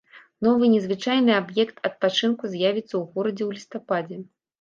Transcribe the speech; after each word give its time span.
Новы 0.45 0.67
незвычайны 0.75 1.31
аб'ект 1.41 1.75
адпачынку 1.89 2.49
з'явіцца 2.55 2.91
ў 2.91 3.19
горадзе 3.19 3.43
ў 3.45 3.51
лістападзе. 3.59 4.19